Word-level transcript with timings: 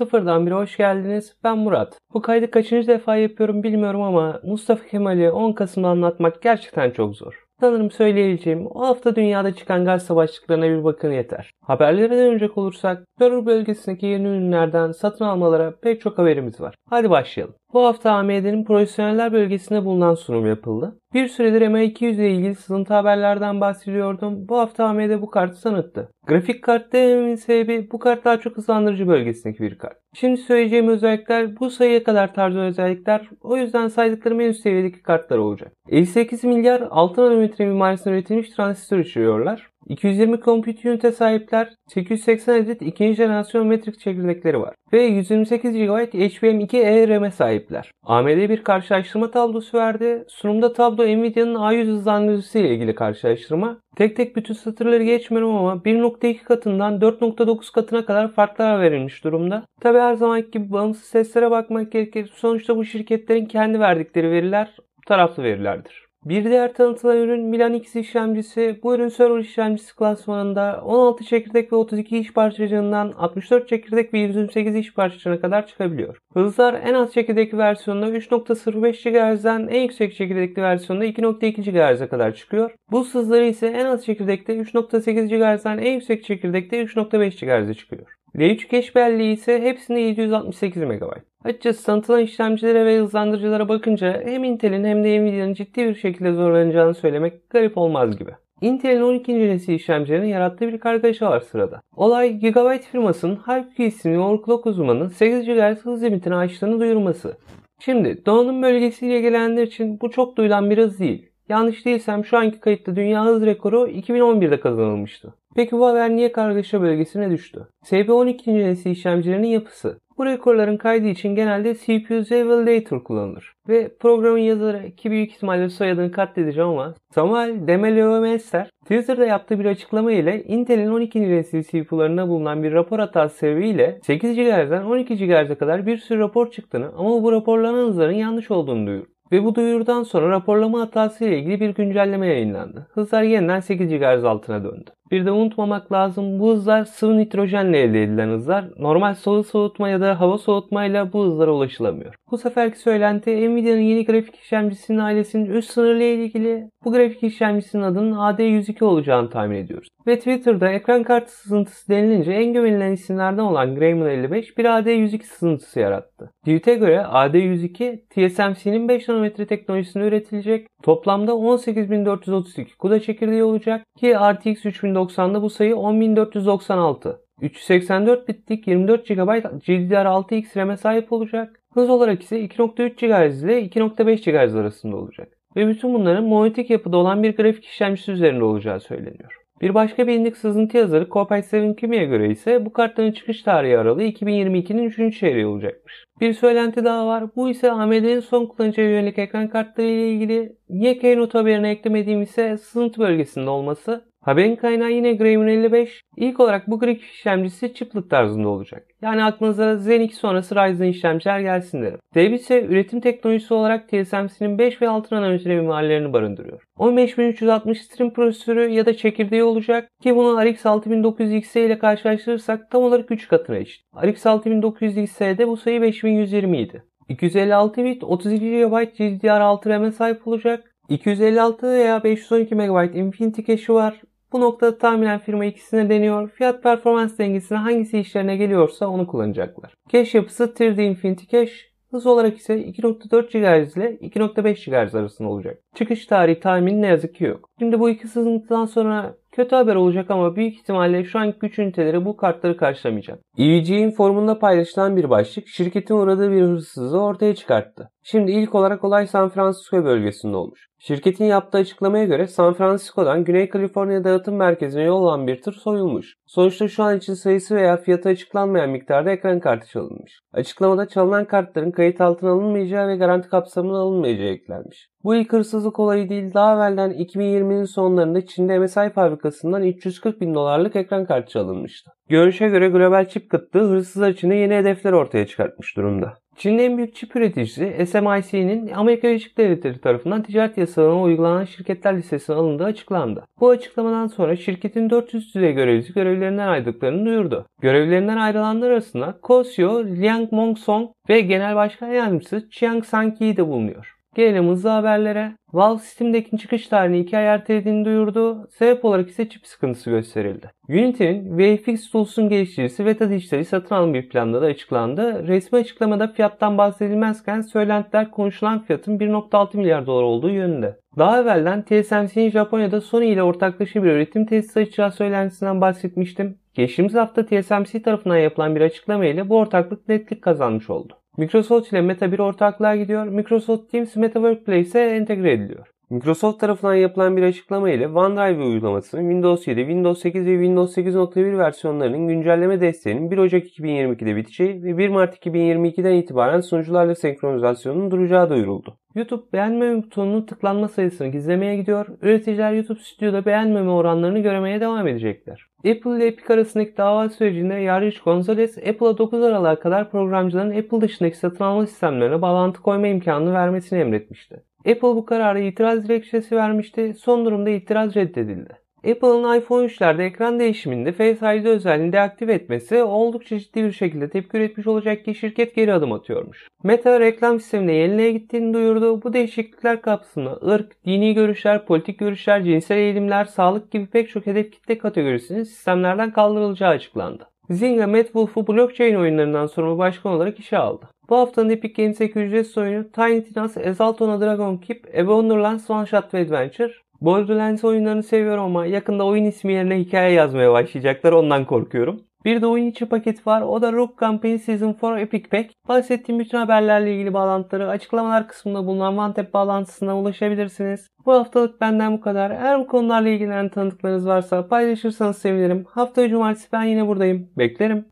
Sıfırdan 0.00 0.46
bir 0.46 0.52
hoş 0.52 0.76
geldiniz. 0.76 1.36
Ben 1.44 1.58
Murat. 1.58 1.98
Bu 2.14 2.22
kaydı 2.22 2.50
kaçıncı 2.50 2.88
defa 2.88 3.16
yapıyorum 3.16 3.62
bilmiyorum 3.62 4.02
ama 4.02 4.40
Mustafa 4.44 4.86
Kemal'i 4.86 5.30
10 5.30 5.52
Kasım'da 5.52 5.88
anlatmak 5.88 6.42
gerçekten 6.42 6.90
çok 6.90 7.16
zor. 7.16 7.44
Sanırım 7.60 7.90
söyleyeceğim 7.90 8.66
o 8.66 8.86
hafta 8.86 9.16
dünyada 9.16 9.54
çıkan 9.54 9.84
gaz 9.84 10.02
savaşçıklarına 10.02 10.68
bir 10.68 10.84
bakın 10.84 11.12
yeter. 11.12 11.50
Haberlere 11.64 12.16
dönecek 12.16 12.58
olursak 12.58 13.04
terör 13.18 13.46
bölgesindeki 13.46 14.06
yeni 14.06 14.28
ürünlerden 14.28 14.92
satın 14.92 15.24
almalara 15.24 15.74
pek 15.82 16.00
çok 16.00 16.18
haberimiz 16.18 16.60
var. 16.60 16.74
Hadi 16.90 17.10
başlayalım. 17.10 17.54
Bu 17.72 17.84
hafta 17.84 18.12
AMD'nin 18.12 18.64
profesyoneller 18.64 19.32
bölgesinde 19.32 19.84
bulunan 19.84 20.14
sunum 20.14 20.46
yapıldı. 20.46 20.98
Bir 21.14 21.28
süredir 21.28 21.62
MA200 21.62 22.14
ile 22.14 22.30
ilgili 22.30 22.54
sızıntı 22.54 22.94
haberlerden 22.94 23.60
bahsediyordum. 23.60 24.48
Bu 24.48 24.58
hafta 24.58 24.84
AMD 24.84 25.20
bu 25.20 25.30
kartı 25.30 25.62
tanıttı. 25.62 26.08
Grafik 26.26 26.64
kart 26.64 26.92
dememin 26.92 27.34
sebebi 27.34 27.90
bu 27.92 27.98
kart 27.98 28.24
daha 28.24 28.40
çok 28.40 28.56
hızlandırıcı 28.56 29.08
bölgesindeki 29.08 29.62
bir 29.62 29.78
kart. 29.78 29.96
Şimdi 30.14 30.36
söyleyeceğim 30.36 30.88
özellikler 30.88 31.60
bu 31.60 31.70
sayıya 31.70 32.04
kadar 32.04 32.34
tarzı 32.34 32.58
özellikler 32.58 33.28
o 33.40 33.56
yüzden 33.56 33.88
saydıklarım 33.88 34.40
en 34.40 34.48
üst 34.48 34.62
seviyedeki 34.62 35.02
kartlar 35.02 35.38
olacak. 35.38 35.72
58 35.88 36.44
milyar 36.44 36.88
6 36.90 37.20
nanometre 37.20 37.66
mimarisinde 37.66 38.14
üretilmiş 38.14 38.50
transistör 38.50 38.98
içeriyorlar. 38.98 39.69
220 39.90 40.40
compute 40.40 40.88
ünite 40.88 41.12
sahipler, 41.12 41.68
880 41.88 42.62
adet 42.62 42.82
ikinci 42.82 43.16
jenerasyon 43.16 43.66
metrik 43.66 44.00
çekirdekleri 44.00 44.60
var 44.60 44.74
ve 44.92 45.02
128 45.02 45.72
GB 45.72 46.14
HBM2E 46.14 47.08
RAM'e 47.08 47.30
sahipler. 47.30 47.90
AMD 48.02 48.48
bir 48.48 48.64
karşılaştırma 48.64 49.30
tablosu 49.30 49.78
verdi. 49.78 50.24
Sunumda 50.28 50.72
tablo 50.72 51.04
Nvidia'nın 51.04 51.54
A100 51.54 51.86
hızlandırıcısı 51.86 52.58
ile 52.58 52.74
ilgili 52.74 52.94
karşılaştırma. 52.94 53.80
Tek 53.96 54.16
tek 54.16 54.36
bütün 54.36 54.54
satırları 54.54 55.02
geçmiyorum 55.02 55.56
ama 55.56 55.72
1.2 55.72 56.44
katından 56.44 56.98
4.9 57.00 57.72
katına 57.72 58.04
kadar 58.04 58.32
farklar 58.32 58.80
verilmiş 58.80 59.24
durumda. 59.24 59.62
Tabi 59.80 59.98
her 59.98 60.14
zamanki 60.14 60.50
gibi 60.50 60.72
bağımsız 60.72 61.04
seslere 61.04 61.50
bakmak 61.50 61.92
gerekir. 61.92 62.32
Sonuçta 62.34 62.76
bu 62.76 62.84
şirketlerin 62.84 63.46
kendi 63.46 63.80
verdikleri 63.80 64.30
veriler 64.30 64.76
taraflı 65.06 65.42
verilerdir. 65.42 66.09
Bir 66.24 66.44
diğer 66.44 66.74
tanıtılan 66.74 67.16
ürün 67.16 67.44
Milan 67.44 67.74
X 67.74 67.96
işlemcisi. 67.96 68.80
Bu 68.82 68.94
ürün 68.94 69.08
server 69.08 69.38
işlemcisi 69.38 69.96
klasmanında 69.96 70.82
16 70.84 71.24
çekirdek 71.24 71.72
ve 71.72 71.76
32 71.76 72.18
iş 72.18 72.32
parçacığından 72.32 73.12
64 73.12 73.68
çekirdek 73.68 74.14
ve 74.14 74.18
128 74.18 74.76
iş 74.76 74.94
parçacığına 74.94 75.40
kadar 75.40 75.66
çıkabiliyor. 75.66 76.18
Hızlar 76.32 76.74
en 76.84 76.94
az 76.94 77.12
çekirdekli 77.12 77.58
versiyonunda 77.58 78.08
3.05 78.08 79.10
GHz'den 79.10 79.68
en 79.68 79.82
yüksek 79.82 80.14
çekirdekli 80.14 80.62
versiyonda 80.62 81.06
2.2 81.06 81.92
GHz'e 81.92 82.08
kadar 82.08 82.34
çıkıyor. 82.34 82.70
Bu 82.90 83.08
hızları 83.08 83.44
ise 83.44 83.66
en 83.66 83.84
az 83.84 84.04
çekirdekte 84.04 84.56
3.8 84.56 85.56
GHz'den 85.56 85.78
en 85.78 85.92
yüksek 85.92 86.24
çekirdekte 86.24 86.82
3.5 86.82 87.62
GHz'e 87.62 87.74
çıkıyor. 87.74 88.19
L3 88.40 88.70
cache 88.70 88.94
belleği 88.94 89.32
ise 89.32 89.62
hepsinde 89.62 90.00
768 90.00 90.82
MB. 90.82 91.02
Açıkçası 91.44 91.86
tanıtılan 91.86 92.20
işlemcilere 92.20 92.86
ve 92.86 92.98
hızlandırıcılara 92.98 93.68
bakınca 93.68 94.22
hem 94.24 94.44
Intel'in 94.44 94.84
hem 94.84 95.04
de 95.04 95.20
Nvidia'nın 95.20 95.54
ciddi 95.54 95.88
bir 95.88 95.94
şekilde 95.94 96.32
zorlanacağını 96.32 96.94
söylemek 96.94 97.50
garip 97.50 97.78
olmaz 97.78 98.18
gibi. 98.18 98.30
Intel'in 98.60 99.00
12. 99.00 99.38
nesil 99.38 99.74
işlemcilerinin 99.74 100.26
yarattığı 100.26 100.68
bir 100.68 100.78
kargaşa 100.78 101.30
var 101.30 101.40
sırada. 101.40 101.80
Olay 101.96 102.32
Gigabyte 102.32 102.84
firmasının 102.84 103.36
Hype 103.36 103.84
isimli 103.84 104.18
overclock 104.18 104.66
uzmanının 104.66 105.08
8 105.08 105.46
GHz 105.46 105.84
hız 105.84 106.02
limitini 106.02 106.34
aştığını 106.34 106.80
duyurması. 106.80 107.36
Şimdi 107.80 108.26
donanım 108.26 108.62
bölgesiyle 108.62 109.20
gelenler 109.20 109.62
için 109.62 110.00
bu 110.00 110.10
çok 110.10 110.36
duyulan 110.36 110.70
bir 110.70 110.78
hız 110.78 110.98
değil. 110.98 111.29
Yanlış 111.50 111.86
değilsem 111.86 112.24
şu 112.24 112.38
anki 112.38 112.60
kayıtta 112.60 112.96
dünya 112.96 113.24
hız 113.24 113.46
rekoru 113.46 113.88
2011'de 113.88 114.60
kazanılmıştı. 114.60 115.34
Peki 115.56 115.76
haber 115.76 116.10
niye 116.10 116.32
kargaşa 116.32 116.82
bölgesine 116.82 117.30
düştü? 117.30 117.66
Sebebi 117.82 118.12
12. 118.12 118.54
nesil 118.54 118.90
işlemcilerinin 118.90 119.48
yapısı. 119.48 119.98
Bu 120.18 120.26
rekorların 120.26 120.76
kaydı 120.76 121.06
için 121.06 121.34
genelde 121.34 121.74
CPU 121.74 122.14
Validator 122.48 123.04
kullanılır. 123.04 123.54
Ve 123.68 123.90
programın 124.00 124.38
yazarı 124.38 124.90
ki 124.90 125.10
büyük 125.10 125.30
ihtimalle 125.30 125.68
soyadını 125.68 126.12
katledeceğim 126.12 126.70
ama 126.70 126.94
Samuel 127.14 127.50
Demelio-Mester 127.66 128.66
Twitter'da 128.82 129.26
yaptığı 129.26 129.58
bir 129.58 129.64
açıklama 129.64 130.12
ile 130.12 130.44
Intel'in 130.44 130.90
12. 130.90 131.22
nesil 131.30 131.62
CPU'larına 131.62 132.28
bulunan 132.28 132.62
bir 132.62 132.72
rapor 132.72 132.98
hatası 132.98 133.36
sebebiyle 133.36 133.98
8 134.02 134.36
GHz'den 134.36 134.84
12 134.84 135.16
GHz'e 135.16 135.54
kadar 135.54 135.86
bir 135.86 135.96
sürü 135.96 136.18
rapor 136.18 136.50
çıktığını 136.50 136.88
ama 136.98 137.22
bu 137.22 137.32
raporlanan 137.32 137.88
hızların 137.88 138.14
yanlış 138.14 138.50
olduğunu 138.50 138.86
duyurdu. 138.86 139.06
Ve 139.32 139.44
bu 139.44 139.54
duyurudan 139.54 140.02
sonra 140.02 140.30
raporlama 140.30 140.80
hatası 140.80 141.24
ile 141.24 141.38
ilgili 141.38 141.60
bir 141.60 141.74
güncelleme 141.74 142.26
yayınlandı. 142.26 142.86
Hızlar 142.92 143.22
yeniden 143.22 143.60
8 143.60 143.88
GHz 143.88 144.24
altına 144.24 144.64
döndü. 144.64 144.90
Bir 145.10 145.26
de 145.26 145.30
unutmamak 145.32 145.92
lazım 145.92 146.38
bu 146.38 146.50
hızlar 146.50 146.84
sıvı 146.84 147.18
nitrojenle 147.18 147.78
elde 147.78 148.02
edilen 148.02 148.28
hızlar. 148.28 148.64
Normal 148.78 149.14
sıvı 149.14 149.44
soğutma 149.44 149.88
ya 149.88 150.00
da 150.00 150.20
hava 150.20 150.38
soğutmayla 150.38 151.12
bu 151.12 151.24
hızlara 151.24 151.52
ulaşılamıyor. 151.52 152.14
Bu 152.30 152.38
seferki 152.38 152.78
söylenti 152.78 153.50
Nvidia'nın 153.50 153.80
yeni 153.80 154.04
grafik 154.04 154.36
işlemcisinin 154.36 154.98
ailesinin 154.98 155.46
üst 155.50 155.70
sınırıyla 155.70 156.06
ilgili. 156.06 156.70
Bu 156.84 156.92
grafik 156.92 157.22
işlemcisinin 157.22 157.82
adının 157.82 158.12
AD102 158.12 158.84
olacağını 158.84 159.30
tahmin 159.30 159.56
ediyoruz. 159.56 159.88
Ve 160.06 160.18
Twitter'da 160.18 160.70
ekran 160.70 161.02
kartı 161.02 161.32
sızıntısı 161.32 161.88
denilince 161.88 162.32
en 162.32 162.52
güvenilen 162.52 162.92
isimlerden 162.92 163.42
olan 163.42 163.74
Grayman 163.74 164.08
55 164.08 164.58
bir 164.58 164.64
AD102 164.64 165.22
sızıntısı 165.22 165.80
yarattı. 165.80 166.30
Tweet'e 166.40 166.74
göre 166.74 166.96
AD102 166.96 168.00
TSMC'nin 168.08 168.88
5 168.88 169.08
nanometre 169.08 169.46
teknolojisinde 169.46 170.04
üretilecek. 170.04 170.66
Toplamda 170.82 171.32
18432 171.32 172.72
CUDA 172.78 173.00
çekirdeği 173.00 173.42
olacak 173.44 173.86
ki 173.98 174.14
RTX 174.14 174.64
3090'da 174.64 175.42
bu 175.42 175.50
sayı 175.50 175.76
10496. 175.76 177.20
384 177.40 178.28
bitlik 178.28 178.66
24 178.66 179.08
GB 179.08 179.14
GDDR6X 179.14 180.56
RAM'e 180.56 180.76
sahip 180.76 181.12
olacak. 181.12 181.60
Hız 181.74 181.90
olarak 181.90 182.22
ise 182.22 182.44
2.3 182.44 182.88
GHz 182.88 183.44
ile 183.44 183.62
2.5 183.62 184.46
GHz 184.46 184.56
arasında 184.56 184.96
olacak. 184.96 185.28
Ve 185.56 185.68
bütün 185.68 185.94
bunların 185.94 186.24
monolitik 186.24 186.70
yapıda 186.70 186.96
olan 186.96 187.22
bir 187.22 187.36
grafik 187.36 187.64
işlemcisi 187.64 188.12
üzerinde 188.12 188.44
olacağı 188.44 188.80
söyleniyor. 188.80 189.39
Bir 189.60 189.74
başka 189.74 190.06
bilindik 190.06 190.36
sızıntı 190.36 190.76
yazarı 190.76 191.08
Copilot 191.10 191.52
7 191.52 191.76
Kimi'ye 191.76 192.04
göre 192.04 192.30
ise 192.30 192.66
bu 192.66 192.72
kartların 192.72 193.12
çıkış 193.12 193.42
tarihi 193.42 193.78
aralığı 193.78 194.02
2022'nin 194.02 195.10
3. 195.10 195.18
çeyreği 195.18 195.46
olacakmış. 195.46 196.04
Bir 196.20 196.32
söylenti 196.32 196.84
daha 196.84 197.06
var. 197.06 197.24
Bu 197.36 197.50
ise 197.50 197.70
AMD'nin 197.70 198.20
son 198.20 198.46
kullanıcıya 198.46 198.90
yönelik 198.90 199.18
ekran 199.18 199.48
kartları 199.48 199.86
ile 199.86 200.12
ilgili. 200.12 200.56
Niye 200.68 200.98
Keynote 200.98 201.38
haberine 201.38 201.70
eklemediğim 201.70 202.22
ise 202.22 202.56
sızıntı 202.56 203.00
bölgesinde 203.00 203.50
olması 203.50 204.09
Haberin 204.24 204.56
kaynağı 204.56 204.90
yine 204.90 205.12
Grayman 205.12 205.48
55. 205.48 206.02
İlk 206.16 206.40
olarak 206.40 206.70
bu 206.70 206.78
grafik 206.78 207.02
işlemcisi 207.02 207.74
chiplet 207.74 208.10
tarzında 208.10 208.48
olacak. 208.48 208.86
Yani 209.02 209.24
aklınıza 209.24 209.76
Zen 209.76 210.00
2 210.00 210.16
sonrası 210.16 210.54
Ryzen 210.54 210.86
işlemciler 210.86 211.40
gelsin 211.40 211.82
derim. 211.82 211.98
Dell 212.14 212.32
ise 212.32 212.64
üretim 212.64 213.00
teknolojisi 213.00 213.54
olarak 213.54 213.88
TSMC'nin 213.88 214.58
5 214.58 214.82
ve 214.82 214.88
6 214.88 215.14
nanometre 215.14 215.56
mimarlarını 215.56 216.12
barındırıyor. 216.12 216.62
15360 216.78 217.82
stream 217.82 218.12
prosesörü 218.12 218.68
ya 218.68 218.86
da 218.86 218.96
çekirdeği 218.96 219.42
olacak 219.42 219.88
ki 220.02 220.16
bunu 220.16 220.44
RX 220.44 220.66
6900 220.66 221.32
XE 221.32 221.66
ile 221.66 221.78
karşılaştırırsak 221.78 222.70
tam 222.70 222.82
olarak 222.82 223.10
3 223.10 223.28
katına 223.28 223.56
eşit. 223.56 223.84
RX 224.04 224.26
6900 224.26 224.96
XE'de 224.96 225.48
bu 225.48 225.56
sayı 225.56 225.82
5120 225.82 226.60
idi. 226.60 226.82
256 227.08 227.84
bit 227.84 228.04
32 228.04 228.46
GB 228.46 228.72
GDDR6 228.72 229.68
RAM'e 229.68 229.92
sahip 229.92 230.28
olacak. 230.28 230.64
256 230.88 231.66
veya 231.66 232.04
512 232.04 232.54
MB 232.54 232.94
Infinity 232.94 233.42
Cache'i 233.42 233.74
var. 233.74 234.00
Bu 234.32 234.40
noktada 234.40 234.78
tahminen 234.78 235.18
firma 235.18 235.44
ikisine 235.44 235.88
deniyor. 235.88 236.30
Fiyat 236.30 236.62
performans 236.62 237.18
dengesine 237.18 237.58
hangisi 237.58 237.98
işlerine 237.98 238.36
geliyorsa 238.36 238.86
onu 238.86 239.06
kullanacaklar. 239.06 239.74
Cache 239.92 240.18
yapısı 240.18 240.44
3D 240.44 240.82
Infinity 240.82 241.24
Cache. 241.36 241.54
Hız 241.90 242.06
olarak 242.06 242.36
ise 242.36 242.54
2.4 242.54 243.22
GHz 243.22 243.76
ile 243.76 243.96
2.5 243.96 244.86
GHz 244.86 244.94
arasında 244.94 245.28
olacak. 245.28 245.58
Çıkış 245.74 246.06
tarihi 246.06 246.40
tahmini 246.40 246.82
ne 246.82 246.86
yazık 246.86 247.14
ki 247.14 247.24
yok. 247.24 247.48
Şimdi 247.58 247.80
bu 247.80 247.90
iki 247.90 248.08
sızıntıdan 248.08 248.64
sonra 248.64 249.14
Kötü 249.32 249.56
haber 249.56 249.74
olacak 249.74 250.10
ama 250.10 250.36
büyük 250.36 250.54
ihtimalle 250.54 251.04
şu 251.04 251.18
anki 251.18 251.38
güç 251.38 251.58
üniteleri 251.58 252.04
bu 252.04 252.16
kartları 252.16 252.56
karşılamayacak. 252.56 253.18
EVG'in 253.38 253.90
forumunda 253.90 254.38
paylaşılan 254.38 254.96
bir 254.96 255.10
başlık 255.10 255.48
şirketin 255.48 255.94
uğradığı 255.94 256.32
bir 256.32 256.42
hırsızlığı 256.42 257.02
ortaya 257.02 257.34
çıkarttı. 257.34 257.90
Şimdi 258.02 258.32
ilk 258.32 258.54
olarak 258.54 258.84
olay 258.84 259.06
San 259.06 259.28
Francisco 259.28 259.84
bölgesinde 259.84 260.36
olmuş. 260.36 260.69
Şirketin 260.82 261.24
yaptığı 261.24 261.58
açıklamaya 261.58 262.04
göre 262.04 262.26
San 262.26 262.54
Francisco'dan 262.54 263.24
Güney 263.24 263.48
Kaliforniya 263.48 264.04
dağıtım 264.04 264.36
merkezine 264.36 264.82
yol 264.82 265.04
alan 265.04 265.26
bir 265.26 265.42
tır 265.42 265.52
soyulmuş. 265.52 266.14
Sonuçta 266.26 266.68
şu 266.68 266.82
an 266.82 266.96
için 266.96 267.14
sayısı 267.14 267.56
veya 267.56 267.76
fiyatı 267.76 268.08
açıklanmayan 268.08 268.70
miktarda 268.70 269.10
ekran 269.10 269.40
kartı 269.40 269.68
çalınmış. 269.68 270.20
Açıklamada 270.32 270.88
çalınan 270.88 271.24
kartların 271.24 271.70
kayıt 271.70 272.00
altına 272.00 272.30
alınmayacağı 272.30 272.88
ve 272.88 272.96
garanti 272.96 273.28
kapsamına 273.28 273.78
alınmayacağı 273.78 274.28
eklenmiş. 274.28 274.88
Bu 275.04 275.14
ilk 275.14 275.32
hırsızlık 275.32 275.80
olayı 275.80 276.08
değil 276.08 276.34
daha 276.34 276.54
evvelden 276.54 276.90
2020'nin 276.90 277.64
sonlarında 277.64 278.26
Çin'de 278.26 278.58
MSI 278.58 278.90
fabrikasından 278.94 279.62
340 279.62 280.20
bin 280.20 280.34
dolarlık 280.34 280.76
ekran 280.76 281.04
kartı 281.04 281.32
çalınmıştı. 281.32 281.90
Görüşe 282.08 282.48
göre 282.48 282.68
global 282.68 283.08
çip 283.08 283.30
kıtlığı 283.30 283.70
hırsızlar 283.70 284.10
için 284.10 284.30
de 284.30 284.34
yeni 284.34 284.54
hedefler 284.54 284.92
ortaya 284.92 285.26
çıkartmış 285.26 285.76
durumda. 285.76 286.14
Çin'in 286.40 286.58
en 286.58 286.76
büyük 286.76 286.94
çip 286.94 287.16
üreticisi 287.16 287.86
SMIC'nin 287.86 288.70
Amerika 288.70 289.08
Birleşik 289.08 289.38
Devletleri 289.38 289.80
tarafından 289.80 290.22
ticaret 290.22 290.58
yasağına 290.58 291.02
uygulanan 291.02 291.44
şirketler 291.44 291.96
listesine 291.96 292.36
alındığı 292.36 292.64
açıklandı. 292.64 293.24
Bu 293.40 293.50
açıklamadan 293.50 294.06
sonra 294.06 294.36
şirketin 294.36 294.90
400 294.90 295.34
düzey 295.34 295.52
görevlisi 295.52 295.92
görevlerinden 295.92 296.48
ayrıldıklarını 296.48 297.06
duyurdu. 297.06 297.46
Görevlerinden 297.60 298.16
ayrılanlar 298.16 298.70
arasında 298.70 299.18
Co-CEO 299.22 299.84
Liang 299.84 300.32
Mongsong 300.32 300.90
ve 301.08 301.20
Genel 301.20 301.56
Başkan 301.56 301.88
Yardımcısı 301.88 302.50
Chiang 302.50 302.84
Sang-yi 302.84 303.36
de 303.36 303.46
bulunuyor. 303.46 303.99
Gelelim 304.16 304.48
hızlı 304.48 304.68
haberlere. 304.68 305.32
Valve 305.52 305.78
Steam'deki 305.78 306.38
çıkış 306.38 306.66
tarihini 306.66 306.98
2 306.98 307.18
ay 307.18 307.26
ertelediğini 307.26 307.84
duyurdu. 307.84 308.48
Sebep 308.50 308.84
olarak 308.84 309.08
ise 309.08 309.28
çip 309.28 309.46
sıkıntısı 309.46 309.90
gösterildi. 309.90 310.50
Unity'nin 310.68 311.38
VFX 311.38 311.90
Tools'un 311.90 312.28
geliştiricisi 312.28 312.84
Veta 312.84 313.10
Digital'i 313.10 313.44
satın 313.44 313.74
alma 313.74 313.94
bir 313.94 314.08
planda 314.08 314.42
da 314.42 314.46
açıklandı. 314.46 315.28
Resmi 315.28 315.58
açıklamada 315.58 316.08
fiyattan 316.08 316.58
bahsedilmezken 316.58 317.40
söylentiler 317.40 318.10
konuşulan 318.10 318.62
fiyatın 318.62 318.98
1.6 318.98 319.56
milyar 319.56 319.86
dolar 319.86 320.02
olduğu 320.02 320.30
yönünde. 320.30 320.76
Daha 320.98 321.20
evvelden 321.20 321.62
TSMC'nin 321.62 322.30
Japonya'da 322.30 322.80
Sony 322.80 323.12
ile 323.12 323.22
ortaklaşa 323.22 323.82
bir 323.82 323.90
üretim 323.90 324.26
tesisi 324.26 324.60
açacağı 324.60 324.92
söylentisinden 324.92 325.60
bahsetmiştim. 325.60 326.38
Geçtiğimiz 326.54 326.94
hafta 326.94 327.26
TSMC 327.26 327.82
tarafından 327.82 328.16
yapılan 328.16 328.56
bir 328.56 328.60
açıklama 328.60 329.06
ile 329.06 329.28
bu 329.28 329.38
ortaklık 329.38 329.88
netlik 329.88 330.22
kazanmış 330.22 330.70
oldu. 330.70 330.99
Microsoft 331.16 331.72
ile 331.72 331.80
Meta 331.80 332.12
bir 332.12 332.18
ortaklığa 332.18 332.76
gidiyor. 332.76 333.06
Microsoft 333.06 333.70
Teams 333.70 333.96
Meta 333.96 334.20
Workplace'e 334.20 334.96
entegre 334.96 335.32
ediliyor. 335.32 335.66
Microsoft 335.90 336.40
tarafından 336.40 336.74
yapılan 336.74 337.16
bir 337.16 337.22
açıklama 337.22 337.70
ile 337.70 337.88
OneDrive 337.88 338.44
uygulamasının 338.44 339.02
Windows 339.02 339.48
7, 339.48 339.60
Windows 339.60 340.02
8 340.02 340.26
ve 340.26 340.32
Windows 340.32 340.78
8.1 340.78 341.38
versiyonlarının 341.38 342.08
güncelleme 342.08 342.60
desteğinin 342.60 343.10
1 343.10 343.18
Ocak 343.18 343.46
2022'de 343.46 344.16
biteceği 344.16 344.62
ve 344.62 344.78
1 344.78 344.88
Mart 344.88 345.26
2022'den 345.26 345.94
itibaren 345.94 346.40
sunucularla 346.40 346.94
senkronizasyonun 346.94 347.90
duracağı 347.90 348.30
duyuruldu. 348.30 348.79
YouTube 348.94 349.32
beğenmeme 349.32 349.82
butonunun 349.82 350.22
tıklanma 350.22 350.68
sayısını 350.68 351.08
gizlemeye 351.08 351.56
gidiyor. 351.56 351.86
Üreticiler 352.02 352.52
YouTube 352.52 352.80
Studio'da 352.80 353.24
beğenmeme 353.24 353.70
oranlarını 353.70 354.18
görmeye 354.18 354.60
devam 354.60 354.88
edecekler. 354.88 355.46
Apple 355.58 355.96
ile 355.96 356.06
Epic 356.06 356.34
arasındaki 356.34 356.76
dava 356.76 357.08
sürecinde 357.08 357.54
yargıç 357.54 358.00
Gonzalez, 358.00 358.58
Apple'a 358.58 358.98
9 358.98 359.22
Aralık'a 359.22 359.60
kadar 359.60 359.90
programcıların 359.90 360.58
Apple 360.58 360.80
dışındaki 360.80 361.16
satın 361.16 361.44
alma 361.44 361.66
sistemlerine 361.66 362.22
bağlantı 362.22 362.62
koyma 362.62 362.86
imkanını 362.86 363.32
vermesini 363.32 363.78
emretmişti. 363.78 364.42
Apple 364.58 364.82
bu 364.82 365.04
karara 365.04 365.38
itiraz 365.38 365.84
dilekçesi 365.84 366.36
vermişti. 366.36 366.94
Son 366.94 367.24
durumda 367.24 367.50
itiraz 367.50 367.96
reddedildi. 367.96 368.59
Apple'ın 368.84 369.38
iPhone 369.38 369.66
3'lerde 369.66 370.02
ekran 370.02 370.40
değişiminde 370.40 370.92
Face 370.92 371.36
ID 371.36 371.44
özelliğini 371.44 371.92
deaktive 371.92 372.34
etmesi 372.34 372.82
oldukça 372.82 373.38
ciddi 373.38 373.64
bir 373.64 373.72
şekilde 373.72 374.10
tepki 374.10 374.36
üretmiş 374.36 374.66
olacak 374.66 375.04
ki 375.04 375.14
şirket 375.14 375.54
geri 375.54 375.72
adım 375.72 375.92
atıyormuş. 375.92 376.48
Meta 376.62 377.00
reklam 377.00 377.40
sistemine 377.40 377.72
yeniliğe 377.72 378.12
gittiğini 378.12 378.54
duyurdu. 378.54 379.02
Bu 379.02 379.12
değişiklikler 379.12 379.82
kapsamında 379.82 380.46
ırk, 380.46 380.84
dini 380.86 381.14
görüşler, 381.14 381.66
politik 381.66 381.98
görüşler, 381.98 382.44
cinsel 382.44 382.76
eğilimler, 382.76 383.24
sağlık 383.24 383.70
gibi 383.70 383.86
pek 383.86 384.08
çok 384.08 384.26
hedef 384.26 384.52
kitle 384.52 384.78
kategorisinin 384.78 385.42
sistemlerden 385.42 386.12
kaldırılacağı 386.12 386.70
açıklandı. 386.70 387.26
Zynga 387.50 387.86
Matt 387.86 388.04
Wolf'u 388.04 388.46
blockchain 388.46 388.94
oyunlarından 388.94 389.46
sorumlu 389.46 389.78
başkan 389.78 390.12
olarak 390.12 390.38
işe 390.38 390.58
aldı. 390.58 390.88
Bu 391.08 391.16
haftanın 391.16 391.50
Epic 391.50 391.82
Games'deki 391.82 392.18
ücretsiz 392.18 392.58
oyunu 392.58 392.90
Tiny 392.90 393.24
Tina's 393.24 393.56
Assault 393.56 394.02
on 394.02 394.08
a 394.08 394.20
Dragon 394.20 394.56
Keep, 394.56 394.86
A 394.94 394.98
Wonderlands 394.98 395.70
One 395.70 395.86
Shot 395.86 396.14
Adventure. 396.14 396.72
Borderlands 397.00 397.64
oyunlarını 397.64 398.02
seviyorum 398.02 398.44
ama 398.44 398.66
yakında 398.66 399.04
oyun 399.04 399.24
ismi 399.24 399.52
yerine 399.52 399.78
hikaye 399.78 400.12
yazmaya 400.12 400.52
başlayacaklar 400.52 401.12
ondan 401.12 401.44
korkuyorum. 401.44 402.00
Bir 402.24 402.42
de 402.42 402.46
oyun 402.46 402.66
içi 402.66 402.86
paket 402.86 403.26
var. 403.26 403.42
O 403.42 403.62
da 403.62 403.72
Rook 403.72 404.00
Campaign 404.00 404.36
Season 404.36 404.76
4 404.82 405.00
Epic 405.00 405.28
Pack. 405.28 405.50
Bahsettiğim 405.68 406.18
bütün 406.18 406.38
haberlerle 406.38 406.94
ilgili 406.94 407.14
bağlantıları 407.14 407.68
açıklamalar 407.68 408.28
kısmında 408.28 408.66
bulunan 408.66 408.98
OneTap 408.98 409.34
bağlantısına 409.34 409.98
ulaşabilirsiniz. 409.98 410.86
Bu 411.06 411.12
haftalık 411.12 411.60
benden 411.60 411.92
bu 411.92 412.00
kadar. 412.00 412.30
Eğer 412.30 412.60
bu 412.60 412.66
konularla 412.66 413.08
ilgilenen 413.08 413.48
tanıdıklarınız 413.48 414.06
varsa 414.06 414.48
paylaşırsanız 414.48 415.18
sevinirim. 415.18 415.64
Haftaya 415.68 416.08
cumartesi 416.08 416.48
ben 416.52 416.62
yine 416.62 416.86
buradayım. 416.86 417.28
Beklerim. 417.38 417.84